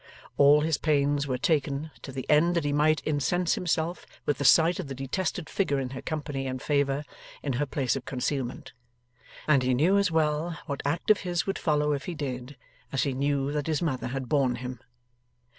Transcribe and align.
All 0.35 0.61
his 0.61 0.79
pains 0.79 1.27
were 1.27 1.37
taken, 1.37 1.91
to 2.01 2.11
the 2.11 2.27
end 2.27 2.55
that 2.55 2.65
he 2.65 2.73
might 2.73 3.03
incense 3.05 3.53
himself 3.53 4.07
with 4.25 4.39
the 4.39 4.43
sight 4.43 4.79
of 4.79 4.87
the 4.87 4.95
detested 4.95 5.47
figure 5.47 5.79
in 5.79 5.91
her 5.91 6.01
company 6.01 6.47
and 6.47 6.59
favour, 6.59 7.03
in 7.43 7.53
her 7.53 7.67
place 7.67 7.95
of 7.95 8.03
concealment. 8.03 8.73
And 9.47 9.61
he 9.61 9.75
knew 9.75 9.99
as 9.99 10.09
well 10.09 10.57
what 10.65 10.81
act 10.85 11.11
of 11.11 11.19
his 11.19 11.45
would 11.45 11.59
follow 11.59 11.93
if 11.93 12.05
he 12.05 12.15
did, 12.15 12.57
as 12.91 13.03
he 13.03 13.13
knew 13.13 13.51
that 13.51 13.67
his 13.67 13.83
mother 13.83 14.07
had 14.07 14.27
borne 14.27 14.55
him. 14.55 14.79